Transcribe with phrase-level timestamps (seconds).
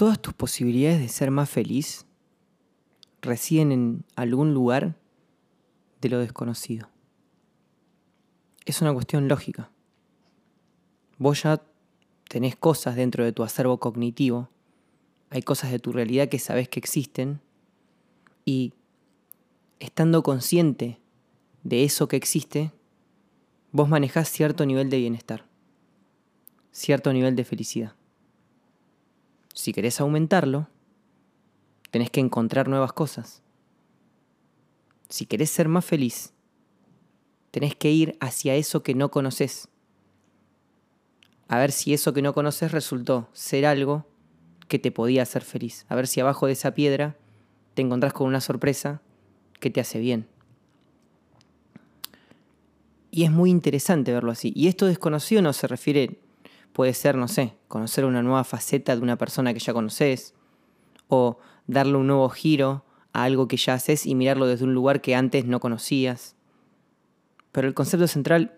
[0.00, 2.06] Todas tus posibilidades de ser más feliz
[3.20, 4.96] residen en algún lugar
[6.00, 6.88] de lo desconocido.
[8.64, 9.70] Es una cuestión lógica.
[11.18, 11.60] Vos ya
[12.30, 14.48] tenés cosas dentro de tu acervo cognitivo,
[15.28, 17.42] hay cosas de tu realidad que sabes que existen
[18.46, 18.72] y
[19.80, 20.98] estando consciente
[21.62, 22.72] de eso que existe,
[23.70, 25.44] vos manejás cierto nivel de bienestar,
[26.72, 27.99] cierto nivel de felicidad.
[29.60, 30.68] Si querés aumentarlo,
[31.90, 33.42] tenés que encontrar nuevas cosas.
[35.10, 36.32] Si querés ser más feliz,
[37.50, 39.68] tenés que ir hacia eso que no conoces.
[41.46, 44.06] A ver si eso que no conoces resultó ser algo
[44.66, 45.84] que te podía hacer feliz.
[45.90, 47.18] A ver si abajo de esa piedra
[47.74, 49.02] te encontrás con una sorpresa
[49.60, 50.26] que te hace bien.
[53.10, 54.54] Y es muy interesante verlo así.
[54.56, 56.18] Y esto desconocido no se refiere,
[56.72, 60.34] puede ser, no sé, conocer una nueva faceta de una persona que ya conoces,
[61.08, 65.00] o darle un nuevo giro a algo que ya haces y mirarlo desde un lugar
[65.00, 66.36] que antes no conocías.
[67.52, 68.56] Pero el concepto central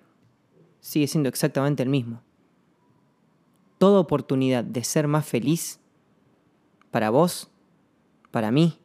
[0.80, 2.22] sigue siendo exactamente el mismo.
[3.78, 5.80] Toda oportunidad de ser más feliz,
[6.90, 7.50] para vos,
[8.30, 8.78] para mí,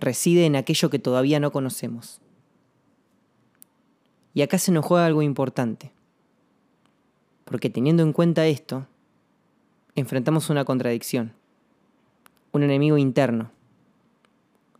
[0.00, 2.20] reside en aquello que todavía no conocemos.
[4.34, 5.92] Y acá se nos juega algo importante.
[7.44, 8.86] Porque teniendo en cuenta esto,
[9.94, 11.32] enfrentamos una contradicción,
[12.52, 13.50] un enemigo interno,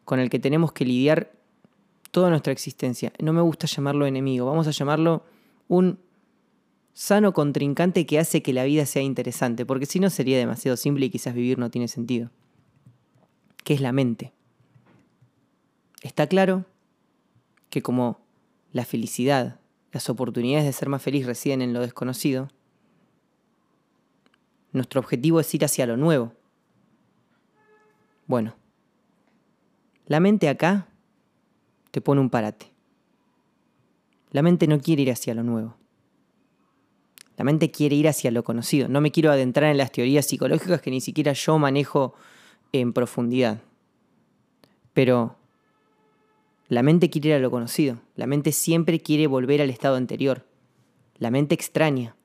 [0.05, 1.33] con el que tenemos que lidiar
[2.10, 3.12] toda nuestra existencia.
[3.18, 5.24] No me gusta llamarlo enemigo, vamos a llamarlo
[5.68, 5.98] un
[6.92, 11.06] sano contrincante que hace que la vida sea interesante, porque si no sería demasiado simple
[11.06, 12.30] y quizás vivir no tiene sentido.
[13.64, 14.33] ¿Qué es la mente?
[16.02, 16.66] Está claro
[17.70, 18.20] que como
[18.72, 19.60] la felicidad,
[19.93, 22.48] las oportunidades de ser más feliz residen en lo desconocido,
[24.73, 26.33] nuestro objetivo es ir hacia lo nuevo.
[28.27, 28.57] Bueno,
[30.07, 30.89] la mente acá
[31.91, 32.73] te pone un parate.
[34.31, 35.77] La mente no quiere ir hacia lo nuevo.
[37.36, 38.89] La mente quiere ir hacia lo conocido.
[38.89, 42.14] No me quiero adentrar en las teorías psicológicas que ni siquiera yo manejo
[42.73, 43.61] en profundidad.
[44.95, 45.36] Pero
[46.72, 47.98] la mente quiere ir a lo conocido.
[48.16, 50.46] La mente siempre quiere volver al estado anterior.
[51.18, 52.16] La mente extraña.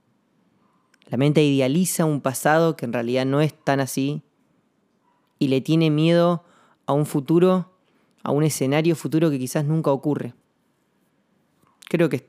[1.07, 4.21] La mente idealiza un pasado que en realidad no es tan así
[5.37, 6.45] y le tiene miedo
[6.85, 7.73] a un futuro,
[8.23, 10.33] a un escenario futuro que quizás nunca ocurre.
[11.89, 12.25] Creo que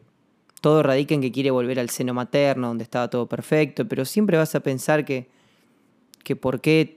[0.60, 4.36] todo radica en que quiere volver al seno materno, donde estaba todo perfecto, pero siempre
[4.36, 5.28] vas a pensar que,
[6.24, 6.96] que por qué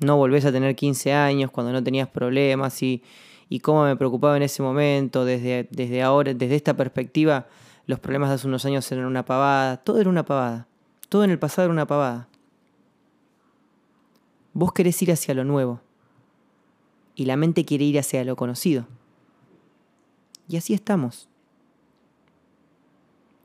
[0.00, 3.02] no volvés a tener 15 años cuando no tenías problemas y
[3.52, 7.48] y cómo me preocupaba en ese momento, desde, desde ahora, desde esta perspectiva,
[7.84, 10.66] los problemas de hace unos años eran una pavada, todo era una pavada,
[11.10, 12.28] todo en el pasado era una pavada.
[14.54, 15.82] Vos querés ir hacia lo nuevo
[17.14, 18.86] y la mente quiere ir hacia lo conocido.
[20.48, 21.28] Y así estamos,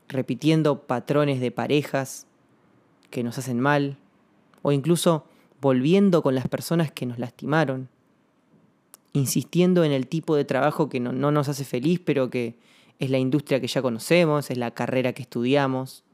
[0.08, 2.26] repitiendo patrones de parejas
[3.10, 3.98] que nos hacen mal,
[4.62, 5.26] o incluso
[5.60, 7.90] volviendo con las personas que nos lastimaron,
[9.12, 12.58] insistiendo en el tipo de trabajo que no, nos hace feliz, pero que
[12.98, 16.04] es la industria que ya conocemos, es la carrera que estudiamos,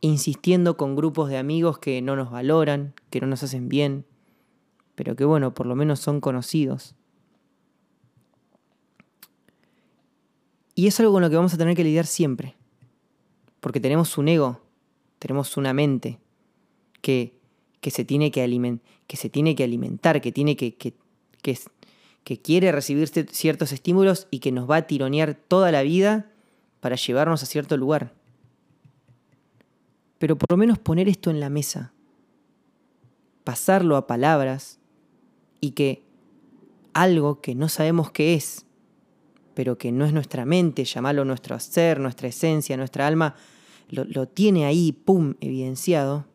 [0.00, 4.04] insistiendo con grupos de amigos que no nos valoran, que no nos hacen bien,
[4.94, 6.94] pero que bueno, por lo menos son conocidos.
[10.74, 12.54] Y es algo con lo que vamos a tener que lidiar siempre,
[13.60, 14.60] porque tenemos un ego,
[15.18, 16.20] tenemos una mente
[17.00, 17.34] que,
[17.80, 20.76] que, se, tiene que, que se tiene que alimentar, que tiene que
[21.42, 21.58] que,
[22.24, 26.30] que quiere recibir ciertos estímulos y que nos va a tironear toda la vida
[26.80, 28.12] para llevarnos a cierto lugar.
[30.18, 31.92] Pero por lo menos poner esto en la mesa,
[33.44, 34.78] pasarlo a palabras
[35.60, 36.02] y que
[36.92, 38.66] algo que no sabemos qué es,
[39.54, 43.34] pero que no es nuestra mente, llamarlo nuestro ser, nuestra esencia, nuestra alma,
[43.90, 46.26] lo tiene ahí, pum, evidenciado,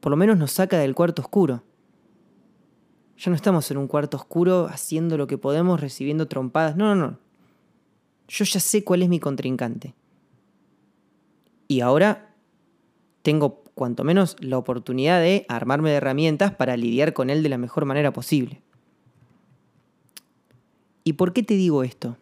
[0.00, 1.62] por lo menos nos saca del cuarto oscuro.
[3.20, 6.74] Ya no estamos en un cuarto oscuro haciendo lo que podemos, recibiendo trompadas.
[6.74, 7.18] No, no, no.
[8.28, 9.94] Yo ya sé cuál es mi contrincante.
[11.68, 12.34] Y ahora
[13.20, 17.58] tengo cuanto menos la oportunidad de armarme de herramientas para lidiar con él de la
[17.58, 18.62] mejor manera posible.
[21.04, 22.16] ¿Y por qué te digo esto?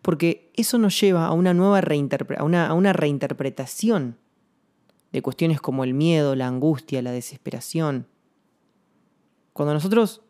[0.00, 4.16] Porque eso nos lleva a una nueva reinterpretación
[5.12, 8.06] de cuestiones como el miedo, la angustia, la desesperación,
[9.52, 10.22] cuando nosotros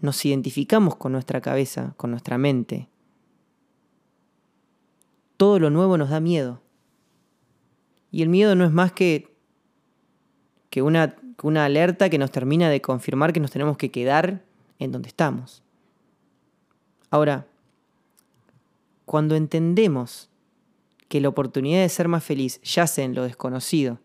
[0.00, 2.88] nos identificamos con nuestra cabeza, con nuestra mente,
[5.36, 6.62] todo lo nuevo nos da miedo.
[8.10, 9.34] Y el miedo no es más que,
[10.70, 14.44] que una, una alerta que nos termina de confirmar que nos tenemos que quedar
[14.78, 15.62] en donde estamos.
[17.10, 17.46] Ahora,
[19.04, 20.30] cuando entendemos
[21.08, 24.00] que la oportunidad de ser más feliz yace en lo desconocido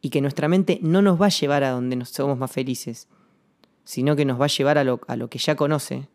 [0.00, 3.08] y que nuestra mente no nos va a llevar a donde nos somos más felices,
[3.84, 6.08] sino que nos va a llevar a lo, a lo que ya conoce,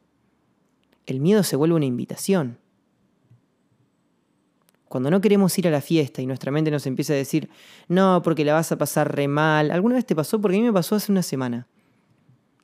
[1.05, 2.57] el miedo se vuelve una invitación.
[4.87, 7.49] Cuando no queremos ir a la fiesta y nuestra mente nos empieza a decir,
[7.87, 9.71] no, porque la vas a pasar re mal.
[9.71, 10.39] ¿Alguna vez te pasó?
[10.39, 11.67] Porque a mí me pasó hace una semana.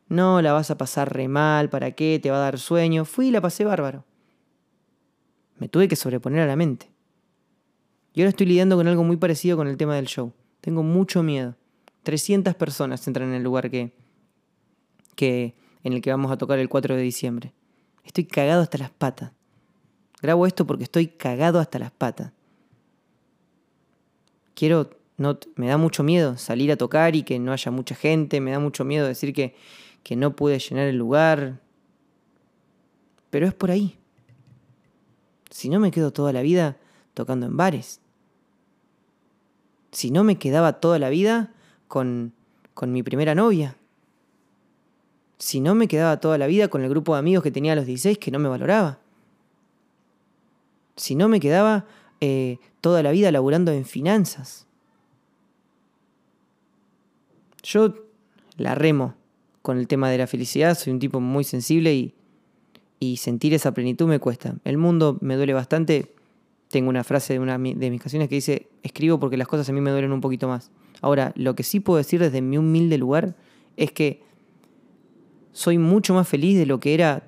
[0.07, 2.19] No, la vas a pasar re mal, ¿para qué?
[2.21, 3.06] Te va a dar sueño.
[3.06, 4.06] Fui y la pasé bárbaro.
[5.57, 6.89] Me tuve que sobreponer a la mente.
[8.13, 10.33] Y ahora estoy lidiando con algo muy parecido con el tema del show.
[10.62, 11.56] Tengo mucho miedo.
[12.04, 13.92] 300 personas entran en el lugar que,
[15.16, 17.54] que, en el que vamos a tocar el 4 de diciembre.
[18.04, 19.31] Estoy cagado hasta las patas.
[20.22, 22.31] Grabo esto porque estoy cagado hasta las patas.
[24.54, 28.40] Quiero, no, me da mucho miedo salir a tocar y que no haya mucha gente,
[28.40, 29.56] me da mucho miedo decir que,
[30.04, 31.60] que no pude llenar el lugar.
[33.30, 33.98] Pero es por ahí.
[35.50, 36.78] Si no me quedo toda la vida
[37.13, 38.00] tocando en bares.
[39.91, 41.53] Si no me quedaba toda la vida
[41.88, 42.33] con,
[42.73, 43.75] con mi primera novia.
[45.38, 47.75] Si no me quedaba toda la vida con el grupo de amigos que tenía a
[47.75, 48.99] los 16 que no me valoraba.
[50.95, 51.85] Si no me quedaba
[52.21, 54.67] eh, toda la vida laburando en finanzas.
[57.63, 57.95] Yo
[58.57, 59.15] la remo
[59.61, 62.15] con el tema de la felicidad, soy un tipo muy sensible y,
[62.99, 64.55] y sentir esa plenitud me cuesta.
[64.63, 66.13] El mundo me duele bastante.
[66.71, 69.73] Tengo una frase de una de mis canciones que dice, escribo porque las cosas a
[69.73, 70.71] mí me duelen un poquito más.
[71.01, 73.35] Ahora, lo que sí puedo decir desde mi humilde lugar
[73.77, 74.23] es que
[75.51, 77.27] soy mucho más feliz de lo que era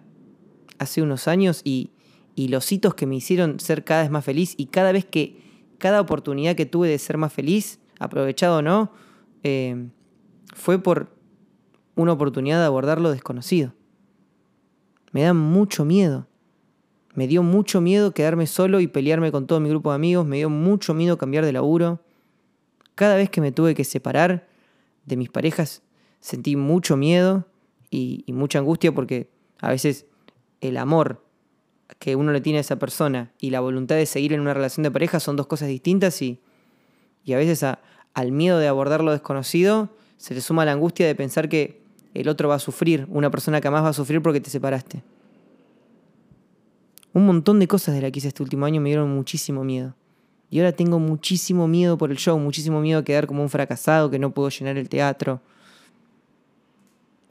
[0.80, 1.92] hace unos años y,
[2.36, 5.42] y los hitos que me hicieron ser cada vez más feliz y cada vez que,
[5.78, 8.92] cada oportunidad que tuve de ser más feliz, aprovechado o no,
[9.44, 9.90] eh,
[10.56, 11.14] fue por
[11.96, 13.74] una oportunidad de abordar lo desconocido.
[15.12, 16.28] Me da mucho miedo.
[17.16, 20.26] Me dio mucho miedo quedarme solo y pelearme con todo mi grupo de amigos.
[20.26, 22.02] Me dio mucho miedo cambiar de laburo.
[22.96, 24.48] Cada vez que me tuve que separar
[25.06, 25.84] de mis parejas,
[26.20, 27.46] sentí mucho miedo
[27.90, 29.30] y, mucha angustia porque
[29.60, 30.06] a veces
[30.62, 31.24] el amor
[32.00, 34.84] que uno le tiene a esa persona y la voluntad de seguir en una relación
[34.84, 36.40] de pareja son dos cosas distintas y
[37.32, 37.64] a veces
[38.14, 41.84] al miedo de abordar lo desconocido se le suma la angustia de pensar que
[42.14, 45.04] el otro va a sufrir, una persona que más va a sufrir porque te separaste.
[47.14, 49.96] Un montón de cosas de las que hice este último año me dieron muchísimo miedo.
[50.50, 54.10] Y ahora tengo muchísimo miedo por el show, muchísimo miedo a quedar como un fracasado,
[54.10, 55.42] que no puedo llenar el teatro.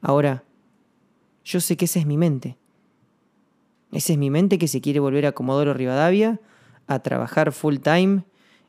[0.01, 0.45] Ahora,
[1.45, 2.57] yo sé que esa es mi mente.
[3.93, 6.41] Esa es mi mente que se quiere volver a Comodoro Rivadavia
[6.87, 8.25] a trabajar full time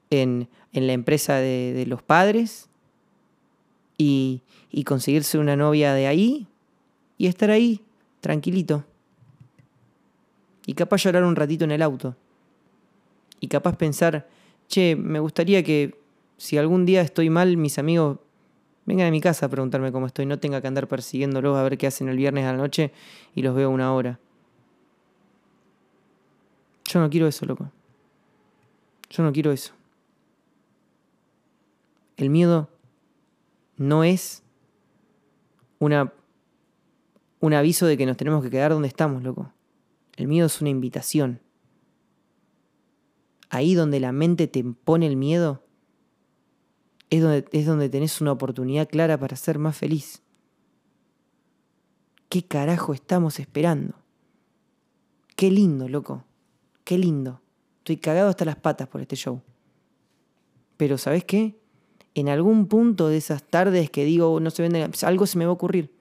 [0.10, 2.70] en, en la empresa de, de los padres
[3.98, 6.48] y, y conseguirse una novia de ahí
[7.18, 7.82] y estar ahí,
[8.20, 8.86] tranquilito.
[10.66, 12.16] Y capaz llorar un ratito en el auto.
[13.40, 14.28] Y capaz pensar,
[14.68, 16.00] che, me gustaría que
[16.38, 18.20] si algún día estoy mal, mis amigos
[18.86, 21.78] vengan a mi casa a preguntarme cómo estoy, no tenga que andar persiguiéndolos a ver
[21.78, 22.92] qué hacen el viernes a la noche
[23.36, 24.20] y los veo una hora.
[26.86, 27.72] Yo no quiero eso, loco.
[29.10, 29.74] Yo no quiero eso.
[32.18, 32.70] El miedo
[33.78, 34.44] no es
[35.80, 36.14] una,
[37.40, 39.52] un aviso de que nos tenemos que quedar donde estamos, loco.
[40.16, 41.42] El miedo es una invitación.
[43.50, 45.64] Ahí donde la mente te impone el miedo,
[47.10, 50.24] es donde, es donde tenés una oportunidad clara para ser más feliz.
[52.30, 53.96] ¿Qué carajo estamos esperando?
[55.36, 56.26] Qué lindo, loco.
[56.84, 57.42] Qué lindo.
[57.80, 59.42] Estoy cagado hasta las patas por este show.
[60.78, 61.60] Pero ¿sabes qué?
[62.16, 65.52] En algún punto de esas tardes que digo no se vende, algo se me va
[65.52, 65.94] a ocurrir.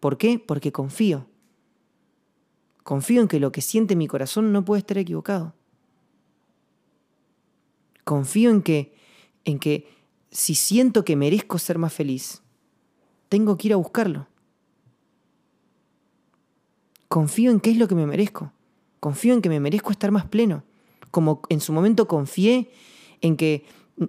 [0.00, 0.38] ¿Por qué?
[0.38, 1.26] Porque confío.
[2.82, 5.54] Confío en que lo que siente mi corazón no puede estar equivocado.
[8.04, 8.94] Confío en que,
[9.44, 9.86] en que
[10.30, 12.42] si siento que merezco ser más feliz,
[13.28, 14.26] tengo que ir a buscarlo.
[17.08, 18.52] Confío en qué es lo que me merezco.
[19.00, 20.64] Confío en que me merezco estar más pleno.
[21.10, 22.70] Como en su momento confié
[23.20, 23.64] en que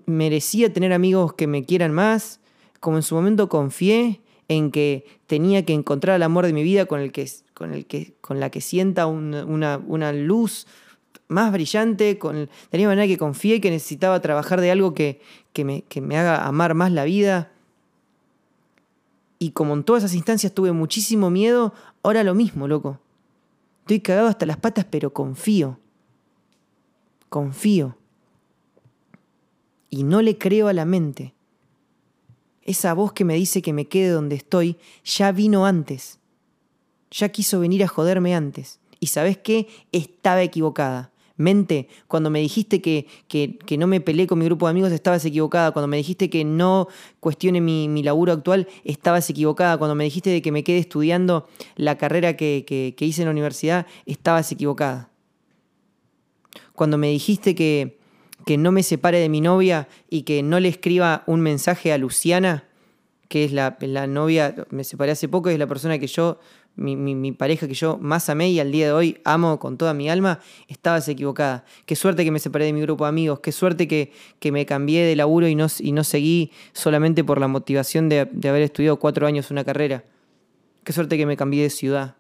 [0.06, 2.40] merecía tener amigos que me quieran más.
[2.80, 6.86] Como en su momento confié en que tenía que encontrar el amor de mi vida
[6.86, 7.30] con, el que,
[7.62, 10.66] con, el que, con la que sienta una, luz
[11.28, 12.18] más brillante.
[12.18, 16.48] Con, de la manera que confié que necesitaba trabajar de algo me, que me haga
[16.48, 17.52] amar más la vida.
[19.38, 23.00] Y como en todas esas instancias tuve muchísimo miedo, ahora lo mismo, loco.
[23.82, 25.78] Estoy cagado hasta las patas, pero confío.
[27.30, 27.96] Confío.
[29.92, 31.36] Y no le creo a la mente.
[32.64, 36.21] Esa voz que me dice que me quede donde estoy ya vino antes.
[37.12, 38.80] Ya quiso venir a joderme antes.
[39.00, 39.68] Y sabes qué?
[39.92, 41.12] Estaba equivocada.
[41.38, 45.26] Mente, cuando me dijiste que, que, no me peleé con mi grupo de amigos, estabas
[45.26, 45.72] equivocada.
[45.72, 46.88] Cuando me dijiste que no
[47.20, 49.78] cuestione mi, mi laburo actual, estabas equivocada.
[49.78, 53.32] Cuando me dijiste de que me quede estudiando la carrera que, que hice en la
[53.32, 55.10] universidad, estabas equivocada.
[56.74, 58.00] Cuando me dijiste que,
[58.46, 61.98] que no me separe de mi novia y que no le escriba un mensaje a
[61.98, 62.66] Luciana,
[63.28, 66.40] que es la, la novia, me separé hace poco, es la persona que yo
[66.76, 70.10] mi, pareja que yo más amé y al día de hoy amo con toda mi
[70.10, 71.66] alma, estabas equivocada.
[71.86, 74.66] Qué suerte que me separé de mi grupo de amigos, qué suerte que, que me
[74.66, 78.64] cambié de laburo y no, y no seguí solamente por la motivación de, de haber
[78.64, 80.04] estudiado cuatro años una carrera.
[80.84, 82.16] Qué suerte que me cambié de ciudad.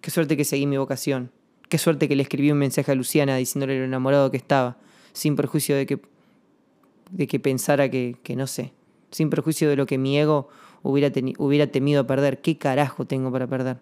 [0.00, 1.30] Qué suerte que seguí mi vocación.
[1.68, 4.78] Qué suerte que le escribí un mensaje a Luciana diciéndole lo enamorado que estaba,
[5.12, 6.00] sin perjuicio de que,
[7.10, 8.72] de que pensara que, que no sé,
[9.10, 10.48] sin perjuicio de lo que mi ego
[10.84, 12.40] hubiera, hubiera temido perder.
[12.40, 13.78] ¿Qué carajo tengo para perder?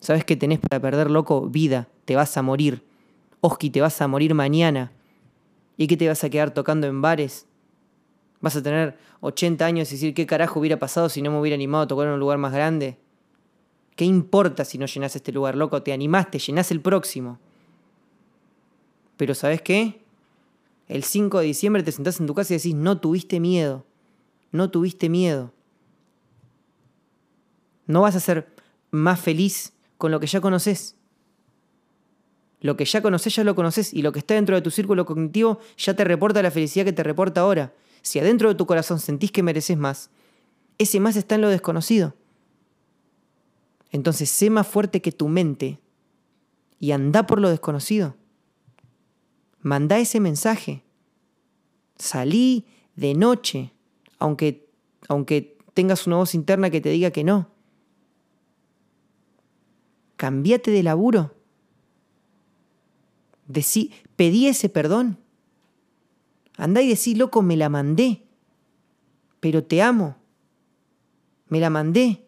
[0.00, 1.48] ¿Sabes qué tenés para perder, loco?
[1.48, 2.82] Vida, te vas a morir.
[3.40, 4.92] Oski, te vas a morir mañana.
[5.76, 7.46] ¿Y qué te vas a quedar tocando en bares?
[8.40, 11.54] ¿Vas a tener 80 años y decir qué carajo hubiera pasado si no me hubiera
[11.54, 12.98] animado a tocar en un lugar más grande?
[13.96, 15.82] ¿Qué importa si no llenas este lugar, loco?
[15.82, 17.38] Te animaste, llenás el próximo.
[19.16, 20.02] Pero ¿sabes qué?
[20.88, 23.84] El 5 de diciembre te sentás en tu casa y decís, no tuviste miedo.
[24.52, 25.52] No tuviste miedo.
[27.86, 28.54] No vas a ser
[28.90, 30.96] más feliz con lo que ya conoces.
[32.60, 33.92] Lo que ya conoces, ya lo conoces.
[33.92, 36.92] Y lo que está dentro de tu círculo cognitivo ya te reporta la felicidad que
[36.92, 37.74] te reporta ahora.
[38.02, 40.10] Si adentro de tu corazón sentís que mereces más,
[40.78, 42.14] ese más está en lo desconocido.
[43.90, 45.78] Entonces sé más fuerte que tu mente
[46.78, 48.16] y anda por lo desconocido.
[49.60, 50.82] Manda ese mensaje.
[51.96, 53.72] Salí de noche,
[54.18, 54.68] aunque,
[55.08, 57.53] aunque tengas una voz interna que te diga que no.
[60.24, 61.34] Cambiate de laburo.
[64.16, 65.18] Pedí ese perdón.
[66.56, 68.22] Andá y decí, loco, me la mandé.
[69.40, 70.16] Pero te amo.
[71.48, 72.26] Me la mandé.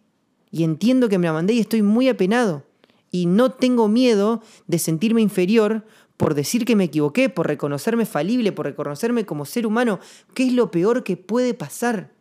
[0.50, 2.66] Y entiendo que me la mandé y estoy muy apenado.
[3.10, 5.86] Y no tengo miedo de sentirme inferior
[6.18, 10.00] por decir que me equivoqué, por reconocerme falible, por reconocerme como ser humano.
[10.34, 12.12] ¿Qué es lo peor que puede pasar?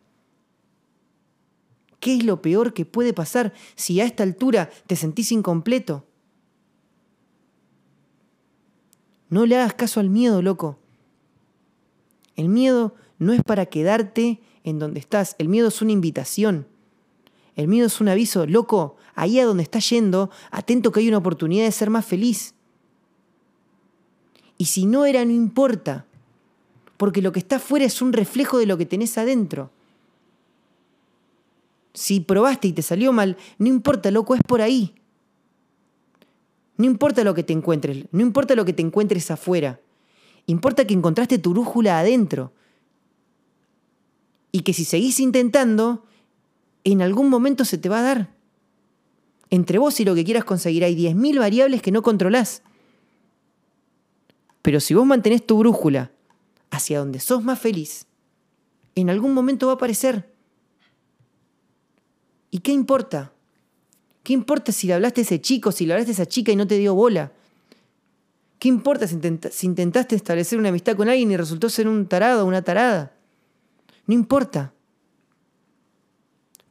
[2.06, 6.06] ¿Qué es lo peor que puede pasar si a esta altura te sentís incompleto?
[9.28, 10.78] No le hagas caso al miedo, loco.
[12.36, 15.34] El miedo no es para quedarte en donde estás.
[15.40, 16.68] El miedo es una invitación.
[17.56, 21.18] El miedo es un aviso, loco, ahí a donde estás yendo, atento que hay una
[21.18, 22.54] oportunidad de ser más feliz.
[24.58, 26.06] Y si no era, no importa,
[26.98, 29.72] porque lo que está afuera es un reflejo de lo que tenés adentro.
[31.96, 34.94] Si probaste y te salió mal, no importa, loco, es por ahí.
[36.76, 39.80] No importa lo que te encuentres, no importa lo que te encuentres afuera.
[40.44, 42.52] Importa que encontraste tu brújula adentro.
[44.52, 46.04] Y que si seguís intentando,
[46.84, 48.34] en algún momento se te va a dar.
[49.48, 52.62] Entre vos y lo que quieras conseguir hay 10.000 variables que no controlás.
[54.60, 56.10] Pero si vos mantenés tu brújula
[56.70, 58.06] hacia donde sos más feliz,
[58.94, 60.35] en algún momento va a aparecer.
[62.50, 63.32] ¿Y qué importa?
[64.22, 66.56] ¿Qué importa si le hablaste a ese chico, si le hablaste a esa chica y
[66.56, 67.32] no te dio bola?
[68.58, 72.46] ¿Qué importa si, intentaste establecer una amistad con alguien y resultó ser un tarado o
[72.48, 73.12] una tarada?
[74.06, 74.72] No importa.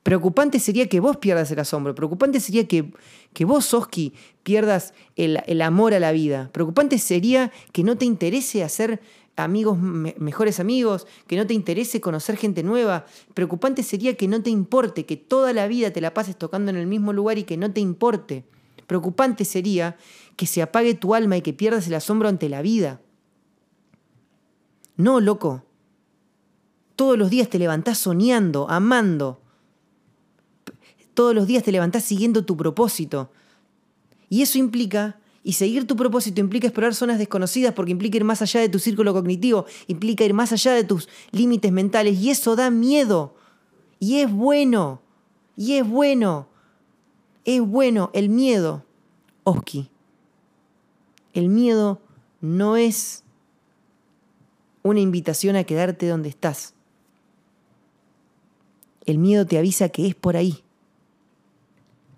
[0.04, 1.96] Preocupante sería que vos pierdas el asombro.
[1.96, 2.92] Preocupante sería que,
[3.34, 4.14] que vos, Oski,
[4.44, 6.50] pierdas el, el, amor a la vida.
[6.52, 9.02] Preocupante sería que no te interese hacer
[9.36, 13.06] amigos, mejores amigos, que no te interese conocer gente nueva.
[13.34, 16.78] Preocupante sería que no te importe, que toda la vida te la pases tocando en
[16.78, 18.46] el mismo lugar y que no te importe.
[18.88, 19.98] Preocupante sería
[20.36, 23.02] que se apague tu alma y que pierdas el asombro ante la vida.
[24.98, 25.64] No, loco.
[26.96, 29.42] Todos los días te levantás soñando, amando.
[31.14, 33.32] Todos los días te levantás siguiendo tu propósito.
[34.30, 38.42] Y eso implica y seguir tu propósito implica explorar zonas desconocidas porque implica ir más
[38.42, 42.56] allá de tu círculo cognitivo, implica ir más allá de tus límites mentales y eso
[42.56, 43.36] da miedo.
[44.00, 45.04] Y es bueno,
[45.56, 46.48] y es bueno,
[47.46, 48.86] es bueno el miedo,
[49.44, 49.92] Oski.
[51.34, 52.02] El miedo
[52.42, 53.24] no es
[54.82, 56.74] una invitación a quedarte donde estás.
[59.06, 60.64] El miedo te avisa que es por ahí,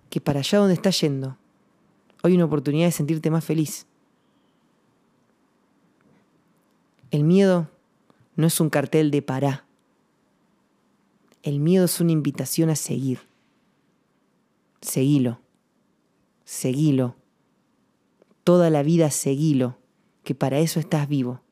[0.08, 1.36] que para allá donde estás yendo
[2.22, 3.86] Hoy una oportunidad de sentirte más feliz.
[7.10, 7.70] El miedo
[8.36, 9.64] no es un cartel de pará.
[11.42, 13.20] El miedo es una invitación a seguir.
[14.80, 15.40] Seguilo.
[16.44, 17.16] Seguilo.
[18.44, 19.78] Toda la vida seguilo,
[20.24, 21.42] que para eso estás vivo.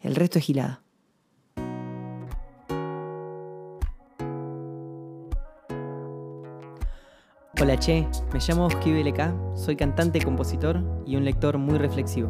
[0.00, 0.83] El resto es gilada.
[7.60, 12.28] Hola Che, me llamo Oski BLK, soy cantante, compositor y un lector muy reflexivo.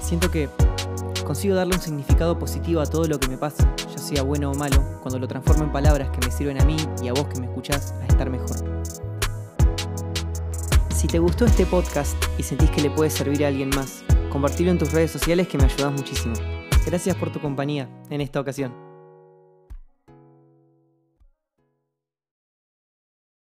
[0.00, 0.48] Siento que
[1.26, 4.54] consigo darle un significado positivo a todo lo que me pasa, ya sea bueno o
[4.54, 7.38] malo, cuando lo transformo en palabras que me sirven a mí y a vos que
[7.38, 8.56] me escuchás a estar mejor.
[10.88, 14.70] Si te gustó este podcast y sentís que le puede servir a alguien más, compartilo
[14.70, 16.34] en tus redes sociales que me ayudas muchísimo.
[16.86, 18.93] Gracias por tu compañía en esta ocasión.